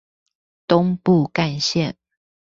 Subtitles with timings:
[0.67, 1.95] 東部幹線